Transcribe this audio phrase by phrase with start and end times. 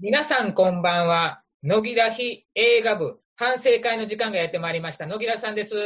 [0.00, 1.40] 皆さんこんばんは。
[1.62, 5.06] 野木らひ映画部反省会の時間がやってまいりました。
[5.06, 5.76] 野木らさんです。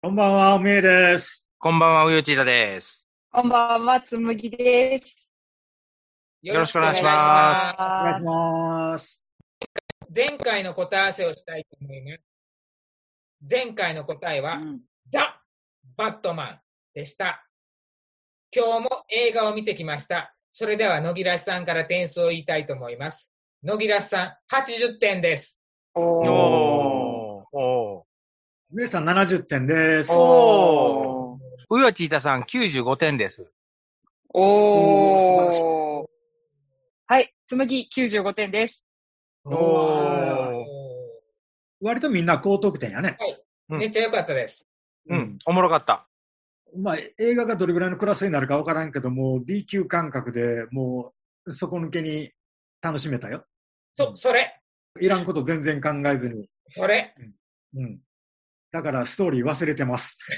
[0.00, 1.50] こんばんは、おめえです。
[1.58, 3.04] こんばんは、うよちいたです。
[3.28, 5.34] こんばんは、つむぎです。
[6.42, 9.24] よろしくお願いしお願いしますます。
[10.14, 12.20] 前回の答え合わせをしたいと思います。
[13.50, 14.80] 前回の答えは、うん
[15.10, 15.40] ザ・
[15.96, 16.60] バットマン
[16.94, 17.44] でした。
[18.54, 20.36] 今日も映画を見てきました。
[20.52, 23.29] それでは野木らさんから点数を言いたいと思います。
[23.62, 25.60] 野木らさん、80点です。
[25.94, 28.06] おお
[28.72, 30.10] 上さん70点です。
[30.14, 31.38] おー。
[31.68, 33.52] うよちいたさん95点です。
[34.32, 36.06] おー素晴らしいおー。
[37.06, 38.86] はい、つむぎ95点です。
[39.44, 40.64] おーー
[41.82, 43.18] 割とみんな高得点やね。
[43.68, 44.66] うんめっちゃ良かったです。
[45.10, 46.08] うん、おもろかった。
[46.78, 51.12] まあ、映画がどれぐらいのクラスになるかわからんけども、B 級感覚でも
[51.44, 52.30] う、底抜けに
[52.80, 53.44] 楽しめたよ。
[53.96, 54.60] そ、それ、
[55.00, 56.48] いらんこと全然考えずに。
[56.68, 57.14] それ。
[57.74, 58.00] うん。
[58.72, 60.18] だから、ストーリー忘れてます。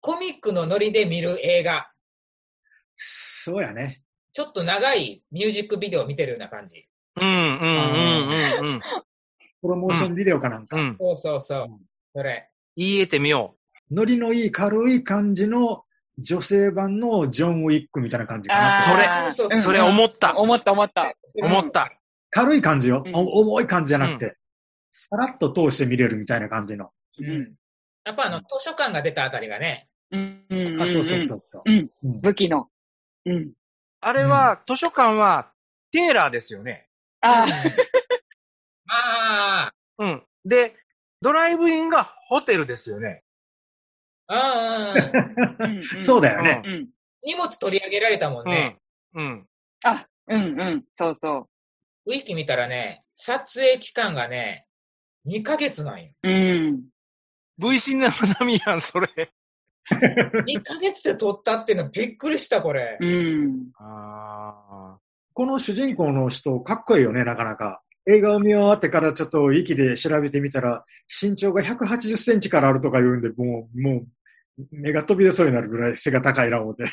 [0.00, 1.92] コミックのノリで見る映画。
[2.96, 4.02] そうやね。
[4.32, 6.88] ちょっと長いミュージックビデオを見てるような感じ。
[7.20, 8.80] うん、うん、うん、うん、
[9.60, 10.76] プロモーションビデオかなんか。
[10.76, 10.82] うん。
[10.82, 10.96] うん。
[10.98, 11.80] そうそうそううん。
[12.14, 12.50] それ。
[12.74, 13.56] 言えてみよ
[13.90, 15.84] ノリのいい軽い感じの
[16.22, 18.84] 女性版のジョン・ウィックみたいな感じかな。
[18.84, 19.62] それそうそうう。
[19.62, 20.36] それ思った。
[20.36, 21.14] 思った思った。
[21.42, 21.92] 思った。
[22.30, 23.02] 軽い感じよ。
[23.04, 24.36] うんお重い感じじゃなくて、
[24.90, 26.90] さらっと通して見れるみたいな感じの。
[27.18, 27.54] うん。
[28.04, 31.62] やっぱあの、図書館が出たあたりがね、うんうんうんうんあ、そうそうそうそう。
[31.66, 31.90] うん。
[32.04, 32.68] うん武器の。
[33.26, 33.52] うん。
[34.00, 35.52] あれは、図書館は、
[35.92, 36.88] テーラーですよね。
[37.20, 37.46] あ
[38.88, 40.22] ああ、 うん。
[40.44, 40.74] で、
[41.20, 43.22] ドライブインがホテルですよね。
[44.28, 45.10] うんうんうん。
[45.10, 46.62] ーうんうんそうだよね。
[46.64, 46.88] うん。
[47.24, 48.78] 荷物取り上げられたもんね。
[49.14, 49.24] うん。
[49.24, 49.46] うん。
[49.84, 50.84] あ、うんうん。
[50.92, 51.48] そうそ
[52.06, 54.66] ウィキ見たらね、撮影期間がね、
[55.26, 56.10] 2ヶ月なんよ。
[56.22, 56.28] う。
[56.28, 56.82] うん。
[57.58, 59.08] V シネマ並みやん、それ。
[59.90, 62.96] 2ヶ月で撮ったっていうのびっくりした、これ。
[63.00, 63.70] うん。
[63.78, 64.98] あ
[65.34, 67.82] この主人公の人、かっこいいよね、なかなか。
[68.06, 74.04] 映画を見終わってからちょっと息で調べてみたら、身長が180センチからあるとか言うんで、もう、も
[74.58, 76.84] う、目が飛び出そうになるぐらい背が高いな思って。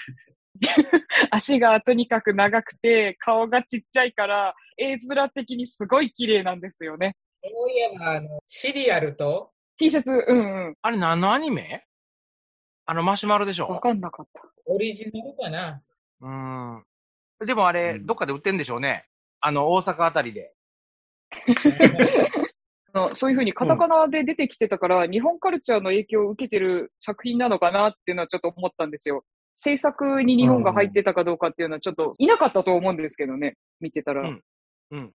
[1.32, 7.16] 足がとにかく長くて、顔がちっちゃいから、絵面的にすごい綺麗なんですよね。
[7.44, 10.76] そういえば、あの、シリアルと、T シャツ、うんうん。
[10.82, 11.86] あれ何のアニメ？
[12.86, 14.42] あのマシュマロでしわょかんなかった。
[14.66, 15.82] オリジナルかな？
[16.20, 17.48] うん。
[17.48, 19.08] でもあれ、うんどっかで売ってんでしょうね。
[19.40, 20.54] あの、大阪あたりで。
[23.16, 29.24] そういうふうにカタカナで出てきてたから、日本カルチャーの影響を受けてる作品なのかなっていうのはちょっと思ったんですよ。
[29.56, 34.28] 制作に日本が入ってたかどうかっていうのはちょっといなかったと思うんですけどね、見てたら。
[34.28, 34.44] うん
[34.92, 35.14] うん。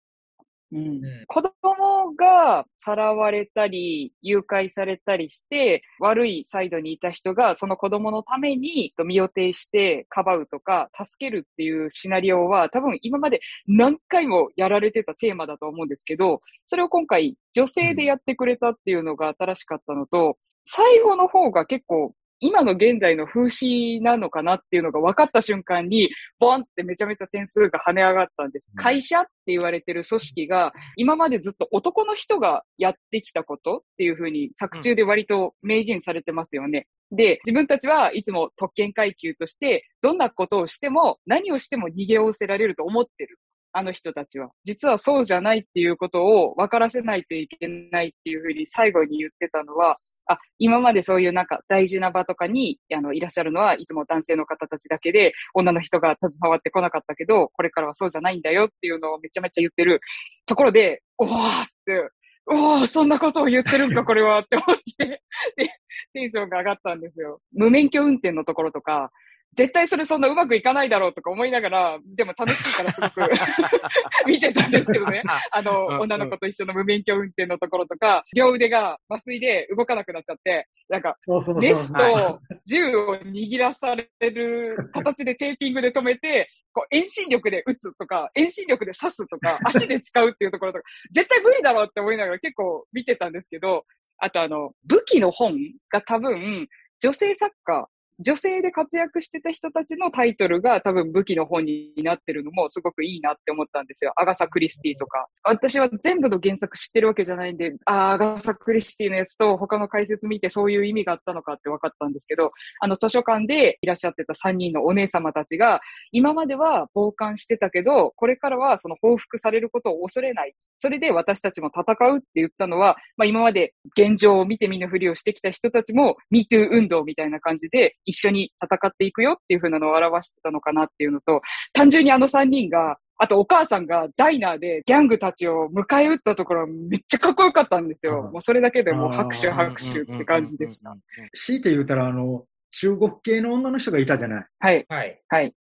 [0.72, 0.86] うん。
[0.86, 1.24] うん。
[1.28, 26.10] 子供がさらわれたり、誘拐されたりして、悪いサイドにいた人がその子供のために身を挺してかばうとか、助けるっていうシナリオは多分今まで何回もやられてたテーマだと思うんですけど、それを今回女性でやってくれたっていうのが新しかったのと、最後の方が結構今の現代の風刺なのかなっていうのが分かった瞬間に、
[26.40, 28.70] ボンってめちゃめちゃ点数が跳ね上がったんです。
[28.74, 36.88] うん会社って言われてる組織が、今までずっと男の人がやってきたことっていうふうに作中で割と明言されてますよね。
[37.12, 43.38] で、自分たちはいつも特権階級として、どんなことをしても、何をしても逃げおおせられると思ってる。
[43.72, 44.50] あの人たちは。
[44.64, 60.00] 実はそうじゃないっていうことを分からせないといけないっていうふうに最後に言ってたのは、あ、今までそういうなんか大事な場とかに、あの、いらっしゃるのはいつも男性の方たちだけで、女の人が携わってこなかったけど、これからはそうじゃないんだよっていうのをめちゃめちゃ言ってる
[60.46, 62.10] ところで、おーって、
[62.46, 65.22] おーそんなことを言ってるんか、 これはって思って、
[65.56, 65.70] で、
[66.12, 67.40] テンションが上がったんですよ。
[67.52, 69.10] 無免許運転のところとか、
[69.54, 73.30] 絶対それそんなうまくいかないだろうとか思いながら、でも楽しいからすごく
[74.26, 75.22] 見てたんですけどね。
[75.50, 81.62] あの、うん女の子と一緒の無免許運転のところとか、両腕が麻酔で動かなくなっちゃって、なんか、そうそうそう。
[81.62, 93.84] メスはと銃を握らされる形でテーピングで止めて、こう遠心力で撃つとか、遠心力で刺すとか、 足で使うっていうところとか、絶対無理だろうって思いながら結構見てたんですけど、
[94.18, 95.56] あとあの、武器の本
[95.90, 96.68] が多分、
[97.00, 97.88] 女性作家
[98.22, 104.12] 女性で活躍してた人たちのタイトルが多分武器の本になってるのもすごくいいなって思ったんですよ。
[104.16, 105.26] アガサ・クリスティとか。
[105.42, 115.80] 私は全部の原作知ってるわけじゃないんで、ああ、アガサ・クリスティのやつと他の解説見てそういう意味があったのかって分かったんですけど、あの図書館でいらっしゃってた3人のお姉様たちが、
[116.12, 120.54] 今までは傍観してたけど、これからはその報復されることを恐れない。
[120.78, 131.40] それで私たちも戦うって言ったのは、まあ今まで現状を見て見ぬふりをしてきた人たちも MeToo 運動みたいな感じで一緒に戦っていくよっていう風なのを表してたのかなっていうのと、
[131.72, 138.24] 単純にあの3人があとお母さんがダイナーでギャングたちを迎え撃ったところめっちゃかっこよかったんですよ。
[138.26, 140.96] うんもうそれだけでもう拍手拍手って感じでした。。
[141.32, 144.46] 強いて言うたら、あの、中国系の女の人がいたじゃない。
[144.58, 145.22] はい、はい。
[145.28, 145.54] はい。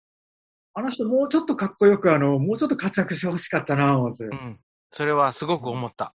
[0.73, 4.23] あの人もうちょっとかっこよく、あの、もうちょっと活躍してほしかったな、思って。
[4.23, 4.59] うん。
[4.91, 6.13] それはすごく思った。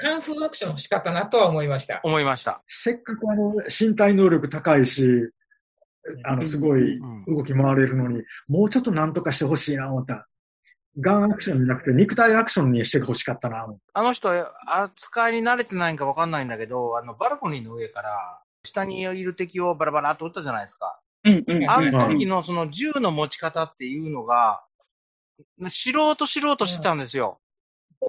[0.00, 2.00] カンフーアクション欲しかったなとは思いました。
[2.02, 2.62] 思いました。
[2.66, 5.30] せっかくあの、身体能力高いし、
[6.24, 10.26] あの、すごいうん動き回れるのに、もうちょっとなんとかしてほしいな、思った。
[10.98, 14.30] ガンアクションじゃなくて、肉体アクションにしてほしかったな、思ったあの人、
[14.66, 20.98] 扱いに慣れてないんかわかんないんだけど、あの、バルコニーの上から、下にいる敵をバラバラっと撃ったじゃないですか。
[21.24, 21.70] うんうん。
[21.70, 24.62] あの時のその銃の持ち方っていうのが、
[25.70, 27.40] 素人素人してたんですよ。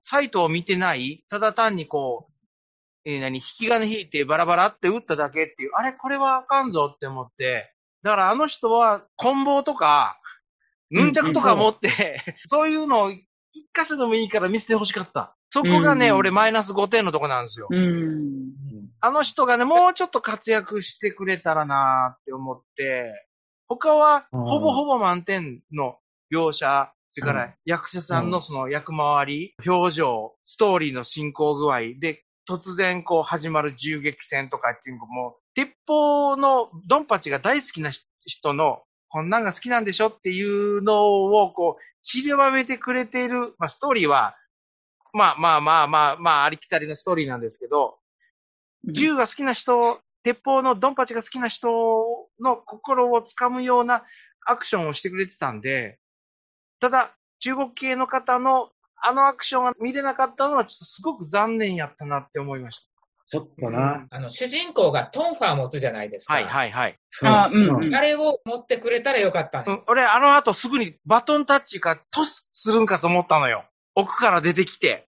[0.03, 2.31] サイトを見てない、ただ単にこう、
[3.05, 7.73] えー何、引き金引いてバラバラって撃っただけっていう、あれ、これはあかんぞって思って、
[8.03, 10.19] だからあの人は、棍棒とか、
[10.89, 13.25] ヌンチャクとか持って、そういうのを一
[13.73, 15.35] 箇所でもいいから見せてほしかった。
[15.49, 17.67] そこがね、うん俺マイナス5点のとこなんですよ。
[17.69, 18.51] うん。
[19.01, 23.27] あの人がね、もうちょっと活躍してくれたらなーって思って、
[23.67, 25.97] 他はうんほぼほぼ満点の
[26.31, 37.92] 描写、それかうら役者さんのその役回り、表情、ストーリーの進行具合で、突然こう始まる銃撃戦とかっていうのも、鉄砲のドンパチが大好きな
[38.25, 44.38] 人の、こんなんが好きなんでしょっていうのをこう、散りばめてくれている、まあストーリーは、
[45.12, 47.98] まあまあまあまあまあありきたりのストーリーなんですけど、
[48.86, 51.69] 銃が好きな人、鉄砲のドンパチが好きな人
[52.40, 54.04] の心をつかむような
[54.46, 56.00] アクションをしてくれてたんで、
[56.81, 58.69] ただ、中国系の方の
[59.04, 62.88] あのアクションが見れなかったのはちょっとすごく残念やったなって思いまし
[63.31, 63.69] ちょっとた。
[63.72, 64.06] な。
[64.10, 66.33] あの、主人公がトンファー持つじゃないですか。
[66.33, 67.00] はいはいはい。
[67.24, 69.66] あうんうんあれを持ってくれたらよかったね。
[69.68, 73.63] うん、俺、あの後すぐにバトンタッチかトスするんかと思ったのよ。
[73.95, 75.07] 奥から出てきて。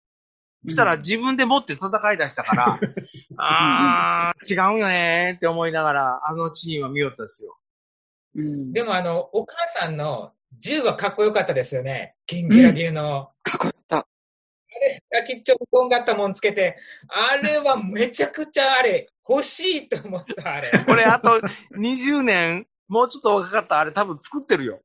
[0.65, 2.79] そしたら自分で持って戦い出したから、
[3.37, 7.59] あー、違うんよねーって思いながら、あのシーンは見よったですよ。
[8.37, 8.73] うん。
[8.73, 12.15] でもあの、お母さんの銃はかっこよかったですよね。
[12.27, 13.31] ギンギラギラの。
[13.43, 14.07] かっこよかった。
[15.13, 16.77] 先っちょとんがったもんつけて、
[17.09, 20.71] あれはめちゃくちゃあれ、欲しいと思った、あれ。
[20.87, 21.41] これあと
[21.77, 24.81] 20年、もうちょっと若かったらあれ多分作ってるよ。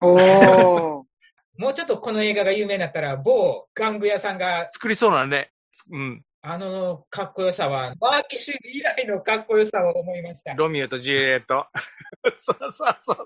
[0.00, 1.02] おー。
[1.58, 5.52] もうちょっとこの映画が有名になったら、某玩具屋さんが、作りそうなね。
[5.90, 6.24] うん。
[6.44, 10.54] あのかっこよさは、バーキッシュ以来のかっこよさを思いました。
[10.54, 11.66] ロミオとジュリエット。
[12.34, 13.16] そうそうそう。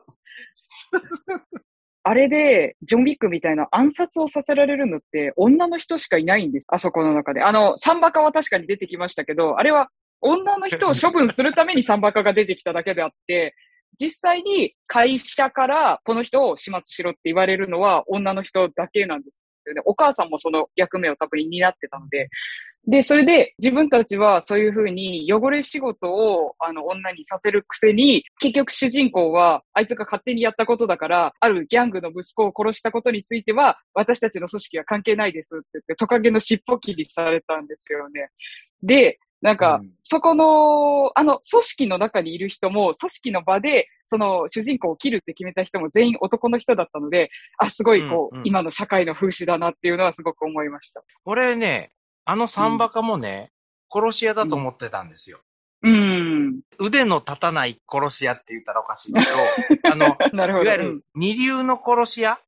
[2.03, 6.67] あれで、ジョン・ウィックみたいな暗殺をさせられるのって女の人しかいないんです。
[6.69, 7.43] あそこの中で。
[7.43, 9.89] あの、サンバカは確かに出てきましたけど、あれは
[10.21, 13.55] 女の人を処分するためにサンバカが出てきただけであって、
[13.99, 19.81] 実際に会社からこの人を始末しろって言われるのは女の人だけなんですよね。
[19.87, 22.29] お母さんもその役目を多分担ってたので。
[22.87, 38.31] で、それで自分たちはそういうふうに汚れ仕事をあの女にさせるくせに、結局主人公はあいつが勝手にやったことだから、あるギャングの息子を殺したことについては、私たちの組織は関係ないですって言って、トカゲの尻尾切りされたんですよね。
[38.83, 51.03] で、なんか、うんそこの、あの、組織の中にいる人も、組織の場で、その主人公を切るって決めた人も全員男の人だったので、あ、すごいこう、うんうん今の社会の風刺だなっていうのはすごく思いました。
[51.25, 51.91] 俺ね、
[52.27, 53.53] あのサンバカもね、
[53.91, 55.39] 殺し屋だと思ってたんですよ。
[55.83, 56.61] うん。
[56.81, 59.27] 腕の立たない殺し屋って言ったらおかしいけど、
[59.91, 60.65] あの、 なるほど。
[60.65, 62.41] いわゆる二流の殺し屋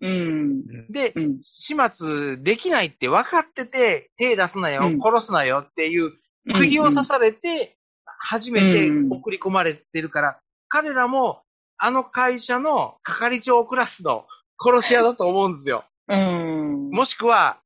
[0.00, 0.86] うん。
[0.90, 1.38] で、うん。
[1.42, 6.12] 始末できないって分かってて、手出すなよ、うん殺すなよっていう、
[6.54, 10.38] 釘を刺されて、初めて送り込まれてるから、
[10.68, 11.42] 彼らも、
[11.78, 14.26] あの会社の係長クラスの
[14.62, 15.84] 殺し屋だと思うんですよ。
[16.08, 16.90] うん。
[16.90, 17.58] もしくは、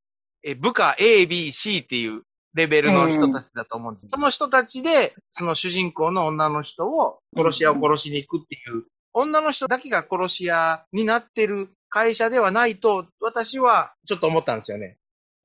[0.44, 2.22] え部下 A、B、C っていう
[2.54, 4.08] レベルの人たちだと思うんです。
[4.12, 8.84] その人たちで、その主人公の女の人を殺し屋を殺しに行くっていう、
[9.14, 14.98] 女の人だけが殺し屋になってる会社ではないと、私はちょっと思ったんですよね。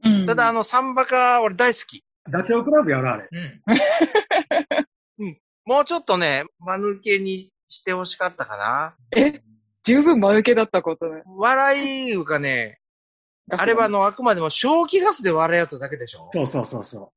[0.03, 2.03] うんただ、あの、サンバカ、俺大好き。
[2.29, 3.29] ダチョウ倶楽部やろ、あれ。
[5.19, 5.37] うん。
[5.65, 8.95] もうちょっとね、間抜けにしてほしかったかな。
[9.15, 9.41] え？
[9.83, 11.23] 十分間抜けだったことね。
[11.25, 12.79] 笑いがね、
[13.49, 16.29] あれはあの、あくまでも正気ガスで笑い合っただけでしょ？
[16.33, 17.13] そうそうそうそ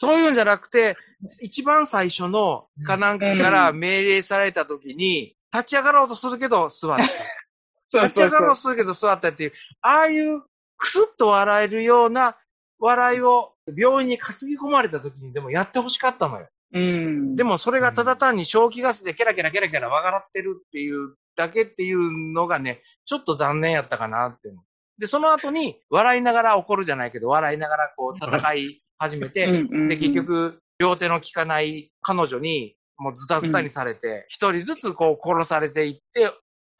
[0.00, 0.96] そういうんじゃなくて、
[1.42, 7.04] 一番最初のかなんかから命令された時に、立ち上がろうとするけど座った。
[7.90, 10.42] そう立ち上がろうとするけど座ったっていう、ああいう
[10.76, 12.36] クスッと笑えるような
[12.78, 16.48] 笑いを病院に担ぎ込まれた時にでもやってほしかったのよ。
[16.74, 17.34] うん。
[17.34, 24.50] でもそれがただ単に正気ガスでケラケラケラケラ笑ってるっていうだけっていうのがね、ちょっと残念やったかなって。
[24.98, 29.46] で、その後に笑いながら怒るじゃないけど、笑いながらこう戦い始めて、
[29.88, 36.32] で、結、局、両手の効かない彼女に、もうズタズタにされて、一、人ずつこう殺されていって、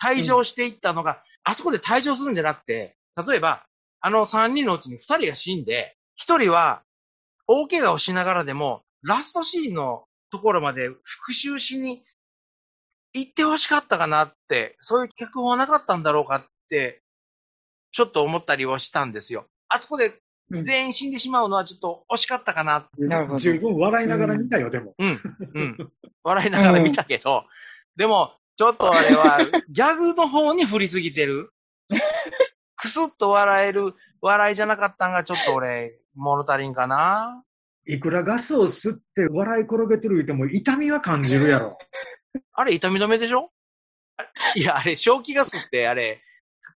[0.02, 2.96] 退場していったのが、あそこで退場するんじゃなくて、
[3.26, 3.64] 例えば、
[4.00, 6.82] あの三人のうちに二人が死んで、一人は
[7.46, 12.02] 大怪我をしながらでも、ラストシーンのところまで復讐しに
[13.14, 17.02] 行ってほしかったかなって、そういう脚本はなかったんだろうかって、
[17.92, 19.46] ちょっと思ったりはしたんですよ。
[19.68, 23.06] あそこでうん全員死んでしまうのはちょっと惜しかったかなう。
[23.06, 24.94] なるほど十分笑いながら見たよ、でも。
[24.98, 25.20] うん、
[25.54, 25.92] うん。
[26.24, 27.44] 笑いながら見たけど、
[27.96, 31.52] でも、ちょっとあれは、ギャグの方に振りすぎてる。
[32.76, 37.44] くすっと笑える笑いじゃなかったんが、ちょっと俺、物足りんかな。
[37.86, 41.76] いくらガスを吸って笑い転げてる言うても痛みは感じるやろ。
[42.54, 43.50] あれ、痛み止めでしょ？
[44.16, 46.22] あいや、あれ、正気ガスって、あれ、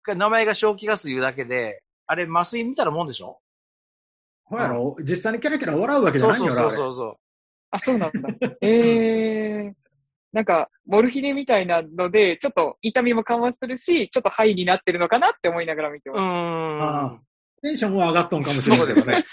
[0.08, 3.40] 名前が正気ガス言うだけで、あれ、麻酔見たらもんでしょ？
[4.46, 4.96] ほやろ？
[5.02, 7.16] 実際にキャラキャラ笑うわけじゃそうそうないんよそうそう。
[7.72, 8.30] あ、そうなんだ。
[8.62, 9.74] ええ
[10.32, 16.22] なんか、モルヒネみたいなので、ちょっと痛みも緩和するし、ちょっとハイになってるのかなって思いながら見てうます。
[16.22, 16.82] ーん。
[16.84, 17.20] あ
[17.62, 19.26] テンションは上がっとんかもしれないけどね。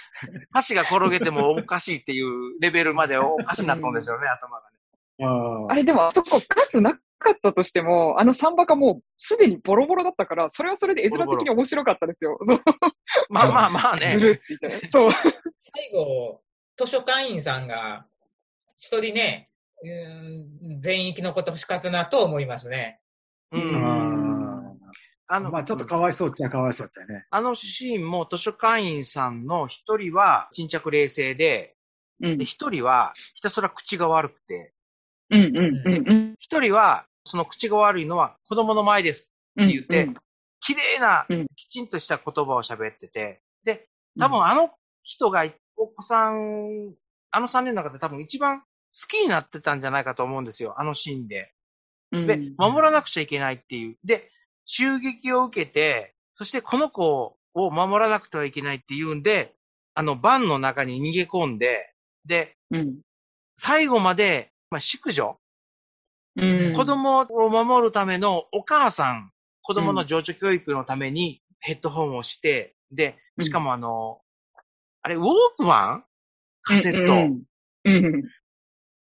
[0.53, 5.67] 箸が転げてもおかしいっていうレベルまでおかしになったんでしょうね、 頭がね。
[5.69, 12.39] ああれでも、あそこガスなかったとしても、あのサンバがもうすでにボロボロだったから、それはそれで絵面的に面白かったですよ。
[12.47, 12.61] そ う
[13.31, 14.11] まあまあまあね。
[14.11, 14.89] ずるって言って。
[14.89, 15.11] そう。
[15.11, 16.43] 最後、
[16.77, 18.07] 図書館員さんが、
[18.77, 19.51] 一人ね、
[19.83, 23.01] うーん全員生き残ってほしかったなと思いますね。
[23.53, 23.59] う。
[23.59, 24.17] うんん
[25.29, 27.27] あの、まあちょっとかわいそうっちゃかわいそうだよね。
[27.31, 31.75] あのシーンも図書館員さんの一人は沈着冷静で、
[32.23, 34.73] うんで、一人はひたすら口が悪くて、
[35.31, 36.35] うんうんうんうん。
[36.39, 39.35] 一人はその口が悪いのは子供の前です。
[39.56, 40.11] うん言って
[40.61, 44.71] 綺麗なうん、きちんとした言葉を喋ってて、で、多分あの
[45.02, 46.95] 人がお子さん、
[47.30, 48.64] あの三人の中で多分一番好
[49.09, 51.52] きになってたんじゃないかと思うんですよ、あのシーンで。
[52.12, 53.97] うんで、守らなくちゃいけないっていう。
[54.04, 54.30] で、
[54.64, 59.54] 襲撃を受けて、そしてこの子を守らなくてはいけないっていうんで、
[59.95, 61.92] あの、バンの中に逃げ込んで、
[62.25, 62.99] で、うん
[63.59, 65.38] 最後まで、まあ、宿女、
[66.37, 66.73] うん。
[66.75, 74.21] 子供を守るためのお母さん、子供の情緒教育のためにヘッドホンをして、で、しかもあの、
[75.02, 76.05] あれ、ウォークマン？
[76.62, 77.12] カセット。
[77.12, 77.47] うん
[77.85, 78.23] うん。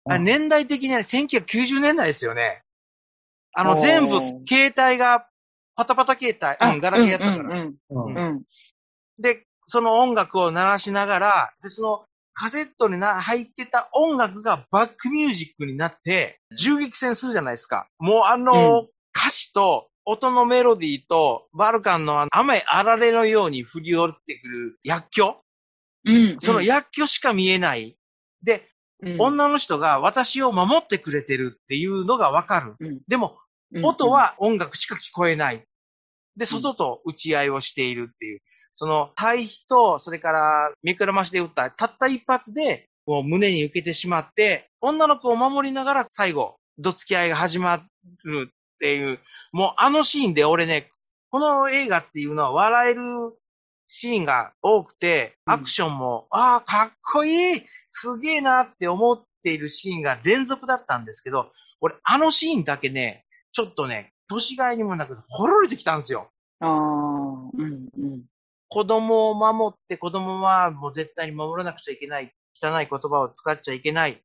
[0.09, 2.63] あ年代的には1990年代ですよね。
[3.53, 5.27] あの、全部、携帯が、
[5.75, 7.61] パタパタ携帯、うん、ガラケーやったから。
[7.61, 8.17] うんうんうん。
[8.17, 8.43] うん。
[9.19, 12.05] で、その音楽を鳴らしながら、で、その
[12.37, 17.89] カセットにな入ってた音楽がバックミュージックになって、銃撃戦するじゃないですか。
[17.99, 25.37] もうあの、う歌詞と音のメロディーと、バルカンのあの雨あられのように降り降りてくる薬莢、
[26.05, 27.97] うんその薬莢しか見えない。
[28.43, 28.69] で、
[29.03, 32.77] うん女の人が私を守ってくれてるっていうのがわかる。
[32.79, 33.39] うんでも、
[33.83, 35.65] 音は音楽しか聞こえない。
[36.37, 38.41] で、外と打ち合いをしているっていう。
[38.77, 47.83] その対比と、それから、目くらましで撃った、たった一発で、もう胸に受けてしまって、女の子を守りながら最後、どつき合いが始ま
[48.25, 49.19] るっていう、
[49.53, 50.91] もうあのシーンで俺ね、
[51.31, 53.03] この映画っていうのは笑える
[53.89, 66.31] シーンが多くて、うんアクションも、ああ、かっこいいすげえなって思っているシーンが連続だったんですけど、俺、あのシーンだけね、ちょっとね、年がいにもなく、ほろりときたんですよ。
[66.61, 68.25] ああ、うんうん。
[68.69, 72.33] 子供を守って、子供はもう絶対に守らなくちゃいけない。
[72.63, 74.23] 汚い言葉を使っちゃいけない。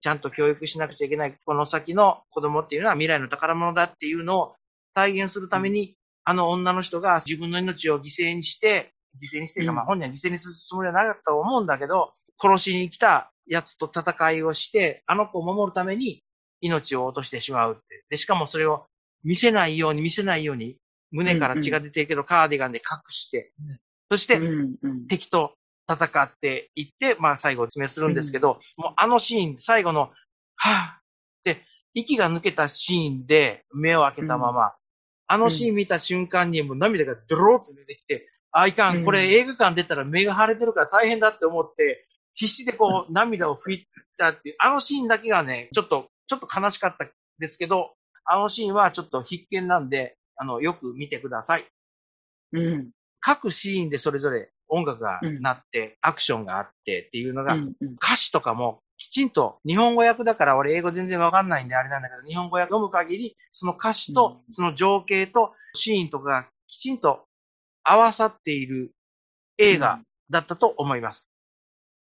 [0.00, 1.36] ちゃんと教育しなくちゃいけない。
[1.44, 4.54] この先の子供っていうのは未来の宝物だっていうのを
[4.94, 16.22] 体現するために、あの女の人が自分の命を犠牲にして、犠牲にしてまあ本人は犠牲にするつもりはなかったと思うんだけど、殺しに来た奴と戦いをして、あの子を守るために
[16.60, 18.04] 命を落としてしまうって。
[18.10, 18.86] で、しかもそれを
[19.24, 20.76] 見せないように見せないように、
[21.12, 23.78] 胸から血が出てるけど、カーディガンで隠してうん、
[24.10, 24.40] そして、
[25.08, 25.54] 敵と
[25.88, 30.10] 戦っていって、まあ最後詰めするんですけど、もうあのシーン、最後の
[30.56, 31.62] はぁ、で、
[31.94, 34.72] 息が抜けたシーンで目を開けたまま、
[35.26, 43.86] あのシーン見た瞬間にもう涙がドローッと出てきて、あ、いかん、これ映画館出たら目が腫れてるから大変だって思って、必死でこう涙を拭い
[44.18, 47.06] たっていう、あのシーンだけがね、ちょっと、ちょっと悲しかった
[47.38, 51.66] ですけど、あのシーンはちょっと必見なんで、あの、よく見てください。
[52.52, 52.90] うん。
[53.20, 67.24] 各シーンでそれぞれ音楽が鳴って、アクションがあってっていうのが、うんうん歌詞とかもきちんと日本語訳だから俺英語全然わかんないんであれなんだけど、日本語訳読む限り、その歌詞とうんその情景とシーンとかがきちんと
[67.84, 68.90] 合わさっている
[69.58, 71.30] 映画だったと思います。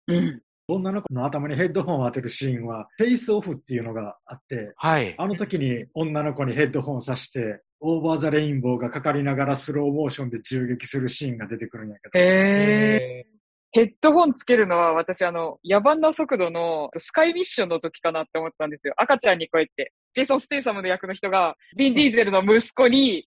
[0.08, 0.42] うん。
[0.68, 5.16] 女の子の頭にヘッドホンを当てるシーンは、フェイスオフっていうのがあって、はい。
[5.18, 13.26] あの時に女の子にヘッドホンをさして、 Over the Rainbow がかかりながらスローモーションで銃撃するシーンが出てくるんやけど、へえ。
[13.28, 13.42] え
[13.74, 18.94] ヘッドホンつけるのは私あの、野蛮な速度のスカイミッションの時かなって思ったんですよ。
[18.98, 23.28] 赤ちゃんにこうやって、ジェイソン・ステイサムの役の人が、ビン・ディーゼルの息子に、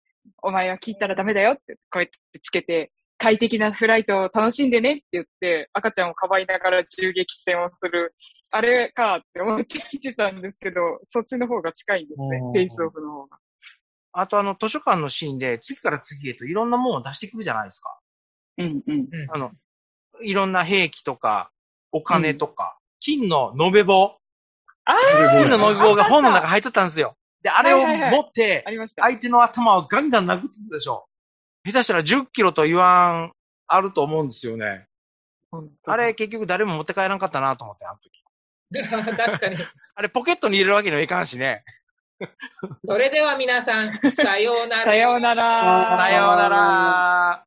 [0.42, 8.14] お前は聞いたらダメだよって、こうやってつけて、快適なフライトを楽しんでねって言って、赤ちゃんをかばいながら銃撃戦をする、
[8.50, 12.40] あれかって思って見てたんですけど、そっちの方が近いんですね。
[12.40, 13.38] フェイスオフの方が。
[14.18, 17.98] あとあの図書館のシーンで次から次へといろんなものを出してくるじゃないですか。
[18.56, 19.08] うんうん。
[19.12, 19.52] うんあの、
[20.22, 21.50] いろんな兵器とか、
[21.92, 24.16] お金とか、金の延べ棒、
[24.86, 24.94] あ
[25.32, 27.14] 金の延べ棒が本の中入ってたんですよ。
[27.42, 29.02] で、あれを持ってあ、りました。
[29.02, 31.06] 相手の頭をガンガン殴ってたでしょ。
[31.64, 33.32] 下手したら10キロと言わん、
[33.66, 34.86] あると思うんですよね。
[35.86, 38.24] あれ結局誰も持って帰らんかったなと思って、あの時。
[39.16, 39.56] 確かに。
[39.94, 41.64] あれポケットに入れるわけにはいかんしね。
[42.86, 44.84] それでは皆さん、さようなら。
[44.84, 45.96] さようなら。
[45.96, 47.46] さようなら。